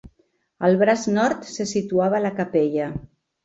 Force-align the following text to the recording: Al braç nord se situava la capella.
Al 0.69 0.77
braç 0.83 1.03
nord 1.19 1.47
se 1.51 1.67
situava 1.75 2.25
la 2.27 2.35
capella. 2.43 2.93